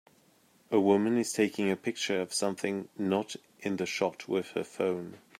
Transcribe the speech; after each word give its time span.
A 0.71 0.79
woman 0.79 1.15
is 1.19 1.31
taking 1.31 1.69
a 1.69 1.75
picture 1.75 2.19
of 2.19 2.33
something 2.33 2.89
not 2.97 3.35
in 3.59 3.75
the 3.75 3.85
shot 3.85 4.27
with 4.27 4.47
her 4.53 4.63
phone. 4.63 5.19